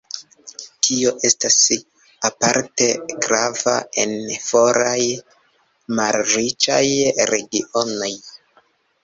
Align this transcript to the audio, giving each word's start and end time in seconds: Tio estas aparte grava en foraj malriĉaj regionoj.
Tio 0.85 1.09
estas 1.27 1.57
aparte 2.29 2.87
grava 3.25 3.75
en 4.05 4.17
foraj 4.47 4.95
malriĉaj 6.01 6.83
regionoj. 7.35 8.13